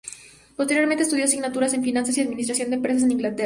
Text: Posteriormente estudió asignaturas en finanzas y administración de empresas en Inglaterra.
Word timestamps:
Posteriormente 0.55 1.03
estudió 1.03 1.25
asignaturas 1.25 1.75
en 1.75 1.83
finanzas 1.83 2.17
y 2.17 2.21
administración 2.21 2.71
de 2.71 2.77
empresas 2.77 3.03
en 3.03 3.11
Inglaterra. 3.11 3.39